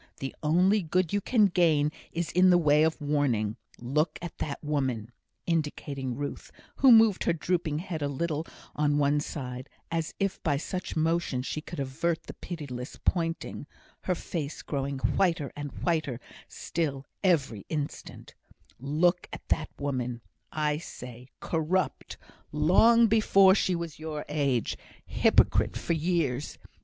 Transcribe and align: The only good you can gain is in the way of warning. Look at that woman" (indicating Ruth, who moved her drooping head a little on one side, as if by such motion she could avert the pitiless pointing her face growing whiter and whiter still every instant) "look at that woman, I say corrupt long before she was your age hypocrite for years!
The 0.19 0.35
only 0.41 0.81
good 0.81 1.13
you 1.13 1.21
can 1.21 1.45
gain 1.45 1.91
is 2.11 2.31
in 2.31 2.49
the 2.49 2.57
way 2.57 2.81
of 2.81 2.99
warning. 2.99 3.55
Look 3.77 4.17
at 4.19 4.39
that 4.39 4.63
woman" 4.63 5.11
(indicating 5.45 6.15
Ruth, 6.15 6.51
who 6.77 6.91
moved 6.91 7.25
her 7.25 7.33
drooping 7.33 7.77
head 7.77 8.01
a 8.01 8.07
little 8.07 8.47
on 8.75 8.97
one 8.97 9.19
side, 9.19 9.69
as 9.91 10.15
if 10.19 10.41
by 10.41 10.57
such 10.57 10.95
motion 10.95 11.43
she 11.43 11.61
could 11.61 11.79
avert 11.79 12.23
the 12.23 12.33
pitiless 12.33 12.97
pointing 13.05 13.67
her 14.05 14.15
face 14.15 14.63
growing 14.63 14.97
whiter 14.97 15.51
and 15.55 15.71
whiter 15.83 16.19
still 16.47 17.05
every 17.23 17.67
instant) 17.69 18.33
"look 18.79 19.27
at 19.31 19.47
that 19.49 19.69
woman, 19.77 20.21
I 20.51 20.79
say 20.79 21.27
corrupt 21.41 22.17
long 22.51 23.05
before 23.05 23.53
she 23.53 23.75
was 23.75 23.99
your 23.99 24.25
age 24.27 24.77
hypocrite 25.05 25.77
for 25.77 25.93
years! 25.93 26.57